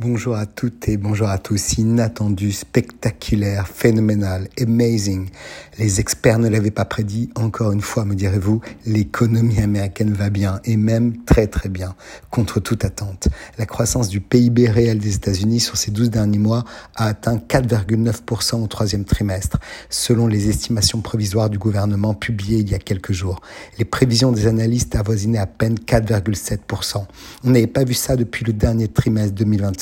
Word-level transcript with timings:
Bonjour 0.00 0.36
à 0.36 0.46
toutes 0.46 0.88
et 0.88 0.96
bonjour 0.96 1.28
à 1.28 1.38
tous. 1.38 1.76
Inattendu, 1.76 2.52
spectaculaire, 2.52 3.66
phénoménal, 3.66 4.46
amazing. 4.56 5.28
Les 5.76 5.98
experts 5.98 6.38
ne 6.38 6.48
l'avaient 6.48 6.70
pas 6.70 6.84
prédit. 6.84 7.30
Encore 7.34 7.72
une 7.72 7.80
fois, 7.80 8.04
me 8.04 8.14
direz-vous, 8.14 8.60
l'économie 8.86 9.58
américaine 9.58 10.12
va 10.12 10.30
bien 10.30 10.60
et 10.64 10.76
même 10.76 11.24
très 11.24 11.48
très 11.48 11.68
bien, 11.68 11.96
contre 12.30 12.60
toute 12.60 12.84
attente. 12.84 13.26
La 13.58 13.66
croissance 13.66 14.08
du 14.08 14.20
PIB 14.20 14.68
réel 14.68 15.00
des 15.00 15.16
États-Unis 15.16 15.58
sur 15.58 15.76
ces 15.76 15.90
12 15.90 16.10
derniers 16.10 16.38
mois 16.38 16.64
a 16.94 17.06
atteint 17.06 17.36
4,9% 17.36 18.62
au 18.62 18.68
troisième 18.68 19.04
trimestre, 19.04 19.58
selon 19.90 20.28
les 20.28 20.48
estimations 20.48 21.00
provisoires 21.00 21.50
du 21.50 21.58
gouvernement 21.58 22.14
publiées 22.14 22.60
il 22.60 22.70
y 22.70 22.74
a 22.76 22.78
quelques 22.78 23.12
jours. 23.12 23.40
Les 23.78 23.84
prévisions 23.84 24.30
des 24.30 24.46
analystes 24.46 24.94
avoisinaient 24.94 25.38
à 25.38 25.46
peine 25.48 25.74
4,7%. 25.74 27.04
On 27.42 27.50
n'avait 27.50 27.66
pas 27.66 27.82
vu 27.82 27.94
ça 27.94 28.14
depuis 28.14 28.44
le 28.44 28.52
dernier 28.52 28.86
trimestre 28.86 29.34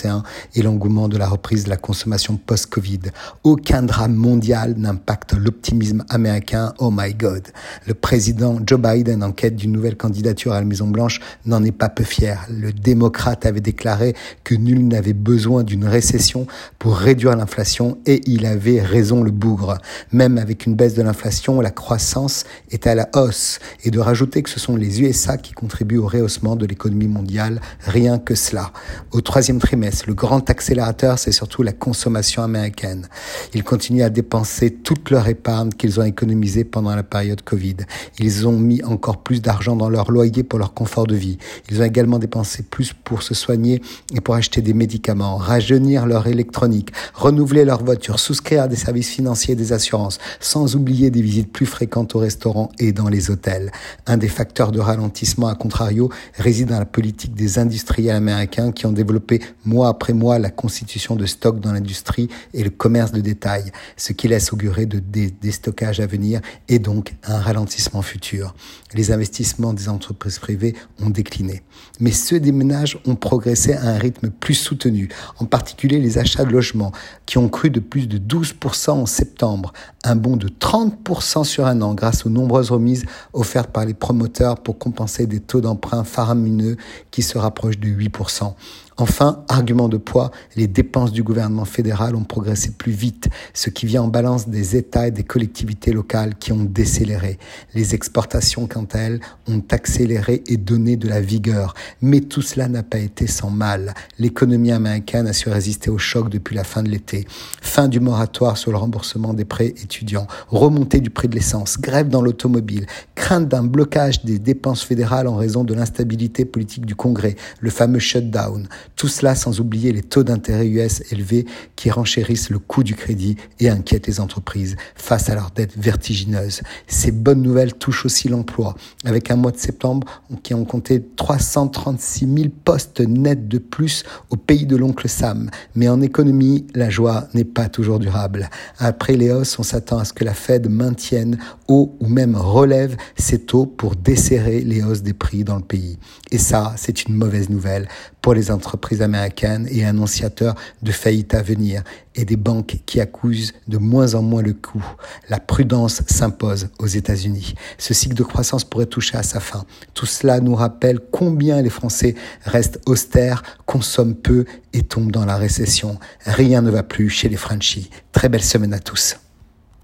2021 0.07 0.23
et 0.55 0.63
l'engouement 0.63 1.09
de 1.09 1.17
la 1.19 1.29
reprise 1.29 1.65
de 1.65 1.71
la 1.71 1.77
consommation 1.77 2.37
post-Covid. 2.37 3.01
Aucun 3.45 3.83
drame 3.83 4.15
mondial 4.15 4.75
n'impacte 4.77 5.35
l'optimisme 5.35 6.05
américain. 6.09 6.73
Oh 6.79 6.91
my 6.93 7.15
God. 7.15 7.49
Le 7.87 7.95
président 7.95 8.59
Joe 8.65 8.81
Biden, 8.81 9.23
en 9.23 9.33
quête 9.33 9.57
d'une 9.57 9.73
nouvelle 9.73 9.97
candidature 9.97 10.53
à 10.53 10.61
la 10.61 10.67
Maison-Blanche, 10.67 11.21
n'en 11.45 11.63
est 11.65 11.73
pas 11.73 11.89
peu 11.89 12.05
fier. 12.05 12.47
Le 12.51 12.73
démocrate 12.73 13.47
avait 13.47 13.61
déclaré 13.61 14.15
que 14.45 14.55
nul 14.55 14.87
n'avait 14.87 15.13
besoin 15.13 15.65
d'une 15.65 15.85
récession 15.85 16.47
pour 16.79 16.97
réduire 16.97 17.37
l'inflation 17.37 17.99
et 18.07 18.21
il 18.27 18.47
avait 18.47 18.81
raison 18.81 19.23
le 19.23 19.31
bougre. 19.31 19.79
Même 20.13 20.39
avec 20.39 20.67
une 20.67 20.75
baisse 20.75 20.95
de 20.95 21.03
l'inflation, 21.03 21.61
la 21.61 21.71
croissance 21.71 22.45
est 22.71 22.87
à 22.87 22.95
la 22.95 23.09
hausse 23.15 23.59
et 23.85 23.91
de 23.91 23.99
rajouter 23.99 24.43
que 24.43 24.51
ce 24.51 24.61
sont 24.61 24.77
les 24.77 25.01
USA 25.03 25.37
qui 25.37 25.53
contribuent 25.53 25.99
au 25.99 26.07
rehaussement 26.07 26.57
de 26.57 26.67
l'économie 26.67 27.09
mondiale, 27.09 27.61
rien 27.81 28.19
que 28.19 28.35
cela. 28.35 28.73
Au 29.11 29.21
troisième 29.21 29.59
trimestre, 29.59 29.96
le 30.05 30.15
grand 30.15 30.51
accélérateur, 30.51 31.19
c'est 31.19 31.33
surtout 31.33 31.63
la 31.63 31.73
consommation 31.73 32.43
américaine. 32.43 33.09
Ils 33.55 33.65
continuent 33.65 34.03
à 34.03 34.11
dépenser 34.11 34.71
toute 34.71 35.11
leur 35.11 35.27
épargne 35.29 35.71
qu'ils 35.71 35.99
ont 36.01 36.05
économisée 36.05 36.65
pendant 36.65 36.95
la 36.95 37.03
période 37.03 37.43
Covid. 37.43 37.77
Ils 38.19 38.47
ont 38.47 38.59
mis 38.59 38.83
encore 38.83 39.23
plus 39.23 39.41
d'argent 39.41 39.77
dans 39.77 39.89
leur 39.89 40.11
loyer 40.11 40.43
pour 40.43 40.59
leur 40.59 40.75
confort 40.75 41.07
de 41.07 41.15
vie. 41.15 41.39
Ils 41.71 41.81
ont 41.81 41.85
également 41.85 42.19
dépensé 42.19 42.63
plus 42.63 42.93
pour 42.93 43.23
se 43.23 43.35
soigner 43.35 43.81
et 44.15 44.21
pour 44.21 44.35
acheter 44.35 44.61
des 44.61 44.75
médicaments, 44.75 45.37
rajeunir 45.37 46.07
leur 46.07 46.27
électronique, 46.27 46.93
renouveler 47.15 47.65
leur 47.65 47.83
voiture, 47.83 48.19
souscrire 48.21 48.65
à 48.65 48.69
des 48.69 48.77
services 48.77 49.11
financiers 49.11 49.53
et 49.53 49.57
des 49.57 49.73
assurances, 49.73 50.19
sans 50.41 50.77
oublier 50.77 51.11
des 51.11 51.23
visites 51.23 51.53
plus 51.53 51.67
fréquentes 51.67 52.15
au 52.15 52.19
restaurant 52.19 52.71
et 52.79 52.93
dans 52.93 53.09
les 53.09 53.31
hôtels. 53.31 53.71
Un 54.07 54.17
des 54.17 54.29
facteurs 54.29 54.73
de 54.73 54.81
ralentissement, 54.81 55.49
à 55.49 55.55
contrario, 55.55 56.11
réside 56.35 56.69
dans 56.69 56.79
la 56.79 56.87
politique 56.87 57.35
des 57.35 57.59
industriels 57.59 58.17
américains 58.17 58.73
qui 58.73 58.87
ont 58.87 58.93
développé 58.93 59.41
mois 59.65 59.86
après 59.89 60.13
mois 60.13 60.39
la 60.39 60.51
constitution 60.51 61.17
de 61.17 61.27
stocks 61.27 61.61
dans 61.61 61.73
l'industrie 61.73 62.29
et 62.55 62.63
le 62.63 62.71
commerce 62.71 63.13
de 63.13 63.21
détail, 63.21 63.73
ce 63.97 64.13
qui 64.13 64.29
laisse 64.29 64.53
augurer 64.53 64.87
de 64.87 64.99
déstockage 65.01 66.01
à 66.01 66.07
venir 66.07 66.41
et 66.69 66.79
donc 66.79 67.15
un 67.25 67.39
ralentissement 67.39 68.03
futur. 68.03 68.55
Les 68.95 69.13
investissements 69.13 69.73
des 69.73 69.89
entreprises 69.89 70.39
privées 70.39 70.75
ont 71.01 71.11
décliné. 71.11 71.63
Mais 72.01 72.13
ceux 72.13 72.41
des 72.41 72.53
ménages 72.53 72.99
ont 73.07 73.17
progressé 73.17 73.75
à 73.75 73.83
un 73.83 73.99
rythme 73.99 74.31
plus 74.31 74.55
soutenu, 74.55 75.09
en 75.39 75.45
particulier 75.45 75.99
les 75.99 76.19
achats 76.19 76.45
de 76.45 76.51
logements, 76.51 76.93
qui 77.27 77.39
ont 77.39 77.49
cru 77.49 77.71
de 77.71 77.81
plus 77.81 78.09
de 78.09 78.19
12% 78.19 78.91
en 78.91 79.07
septembre, 79.07 79.73
un 80.05 80.17
bond 80.17 80.37
de 80.37 80.49
30% 80.49 81.45
sur 81.45 81.67
un 81.67 81.83
an 81.83 81.95
grâce 81.95 82.27
aux 82.27 82.31
nombreuses 82.31 82.71
remises 82.71 83.05
offertes 83.33 83.71
par 83.71 83.85
les 83.85 83.95
promoteurs 83.95 84.57
pour 84.57 84.79
compenser 84.79 85.27
des 85.27 85.41
taux 85.41 85.61
d'emprunt 85.61 86.05
faramineux 86.05 86.77
qui 87.11 87.23
se 87.23 87.39
rapprochent 87.39 87.79
de 87.79 87.89
8%. 87.89 88.55
Enfin, 88.99 89.45
argument 89.49 89.91
de 89.91 89.99
poids, 89.99 90.31
les 90.57 90.67
dépenses 90.67 91.13
du 91.13 91.23
gouvernement 91.23 91.67
fédéral 91.67 92.17
ont 92.17 92.25
progressé 92.25 92.71
plus 92.71 92.93
vite, 92.93 93.29
ce 93.53 93.69
qui 93.69 93.85
vient 93.85 94.03
en 94.03 94.09
balance 94.09 94.49
des 94.49 94.75
États 94.75 95.09
et 95.09 95.11
des 95.11 95.23
collectivités 95.23 95.93
locales 95.93 96.35
qui 96.37 96.53
ont 96.53 96.65
décéléré. 96.65 97.39
Les 97.75 97.95
exportations, 97.95 98.67
quant 98.67 98.87
à 98.95 98.99
elles, 98.99 99.21
ont 99.49 99.63
accéléré 99.71 100.43
et 100.47 100.57
donné 100.57 100.97
de 100.97 101.09
la 101.09 101.21
vigueur. 101.21 101.75
Mais 102.01 102.21
tout 102.21 102.41
cela 102.41 102.69
n'a 102.69 102.83
pas 102.83 102.99
été 102.99 103.27
sans 103.27 103.51
mal. 103.51 103.93
L'économie 104.19 104.73
américaine 104.73 105.27
a 105.27 105.35
su 105.35 105.51
résister 105.51 105.91
au 105.91 105.99
choc 105.99 106.31
depuis 106.31 106.55
la 106.55 106.65
fin 106.65 106.83
de 106.83 106.89
l'été. 106.89 107.27
Fin 107.61 107.89
du 107.89 108.01
moratoire 108.01 108.57
sur 108.57 108.71
le 108.71 108.79
remboursement 108.79 109.35
des 109.35 109.45
prêts 109.45 109.75
étudiants, 109.83 110.27
remontée 110.49 111.01
du 111.01 111.11
prix 111.11 111.29
de 111.29 111.35
l'essence, 111.35 111.79
grève 111.79 112.09
dans 112.09 112.23
l'automobile, 112.23 112.87
crainte 113.27 113.49
d'un 113.49 113.65
blocage 113.65 114.25
des 114.25 114.39
dépenses 114.39 114.85
fédérales 114.85 115.27
en 115.27 115.35
raison 115.35 115.65
de 115.65 115.75
l'instabilité 115.75 116.45
politique 116.45 116.87
du 116.87 116.95
Congrès, 116.95 117.35
le 117.59 117.71
fameux 117.71 117.99
shutdown. 117.99 118.69
Tout 118.95 119.09
cela 119.09 119.35
sans 119.35 119.59
oublier 119.59 119.91
les 119.91 120.03
taux 120.03 120.23
d'intérêt 120.23 120.69
US 120.69 121.03
élevés 121.11 121.45
qui 121.75 121.91
renchérissent 121.91 122.51
le 122.51 122.61
coût 122.61 122.85
du 122.85 122.95
crédit 122.95 123.35
et 123.59 123.69
inquiètent 123.69 124.07
les 124.07 124.21
entreprises 124.21 124.77
face 124.95 125.29
à 125.29 125.35
leurs 125.35 125.51
dettes 125.51 125.77
vertigineuses. 125.77 126.61
Ces 126.87 127.11
bonnes 127.11 127.43
nouvelles 127.43 127.75
touchent 127.75 128.07
aussi 128.07 128.29
l'emploi, 128.29 128.77
avec 129.05 129.29
un 129.33 129.37
mois 129.37 129.51
de 129.51 129.59
septembre 129.59 130.07
qui 130.45 130.55
ont 130.55 130.65
compté 130.65 131.05
336 131.17 132.33
000 132.33 132.49
postes 132.65 133.01
nets 133.01 133.49
de 133.49 133.59
plus 133.59 134.05
au 134.31 134.37
pays 134.37 134.67
de 134.67 134.77
l'oncle 134.77 135.09
Sam. 135.09 135.51
Mais 135.75 135.89
en 135.89 136.01
économie, 136.01 136.69
la 136.77 136.91
joie 136.91 137.27
n'est 137.35 137.43
pas 137.43 137.69
toujours 137.69 137.99
durable. 137.99 138.51
Après 138.79 139.15
les 139.15 139.33
hausses, 139.33 139.59
on 139.59 139.65
s'attend 139.65 139.99
à 139.99 140.05
ce 140.05 140.13
que 140.13 140.23
la 140.23 140.35
Fed 140.35 140.71
maintienne 140.71 141.39
haut 141.67 141.97
ou 141.99 142.07
même 142.07 142.37
relève 142.37 142.97
ses 143.17 143.41
taux 143.41 143.67
pour 143.67 143.97
desserrer 143.97 144.61
les 144.61 144.83
hausses 144.83 145.03
des 145.03 145.13
prix 145.13 145.45
dans 145.45 145.57
le 145.57 145.63
pays. 145.63 145.99
Et 146.31 146.39
ça, 146.39 146.75
c'est 146.77 147.05
une 147.05 147.15
mauvaise 147.15 147.49
nouvelle 147.49 147.89
pour 148.21 148.35
les 148.35 148.51
entreprises 148.51 149.03
américaines 149.03 149.67
et 149.71 149.85
annonciateurs 149.85 150.55
de 150.83 150.93
faillite 150.93 151.35
à 151.35 151.43
venir 151.43 151.83
et 152.15 152.25
des 152.25 152.37
banques 152.37 152.79
qui 152.87 153.01
accusent 153.01 153.53
de 153.69 153.79
moins 153.79 154.15
en 154.15 154.23
moins 154.23 154.43
le 154.43 154.53
coût. 154.53 154.85
La 155.29 155.39
prudence 155.39 156.03
s'impose 156.07 156.69
aux 156.79 156.87
États-Unis. 156.87 157.55
Ce 157.79 157.95
cycle 157.95 158.15
de 158.15 158.23
croissance 158.23 158.65
pourrait 158.65 158.87
toucher 158.87 159.17
à 159.17 159.23
sa 159.23 159.41
fin. 159.41 159.65
Tout 159.95 160.07
cela 160.07 160.41
nous 160.41 160.55
rappelle 160.55 161.01
combien 161.13 161.63
les 161.63 161.71
Français 161.71 162.15
restent 162.45 162.81
austères, 162.87 163.43
consomment 163.65 164.15
peu 164.15 164.45
et 164.73 164.83
tombent 164.83 165.13
dans 165.13 165.27
la 165.27 165.37
récession. 165.37 165.99
Rien 166.25 166.63
ne 166.63 166.71
va 166.71 166.83
plus 166.83 167.11
chez 167.11 167.29
les 167.29 167.37
Frenchies. 167.37 167.91
Très 168.13 168.29
belle 168.29 168.45
semaine 168.45 168.75
à 168.75 168.79
tous. 168.79 169.17